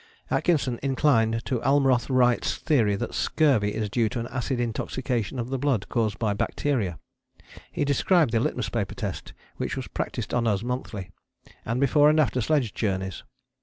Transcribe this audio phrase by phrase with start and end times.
[0.31, 5.49] Atkinson inclined to Almroth Wright's theory that scurvy is due to an acid intoxication of
[5.51, 6.97] the blood caused by bacteria.
[7.71, 11.11] He described the litmus paper test which was practised on us monthly,
[11.65, 13.21] and before and after sledge journeys.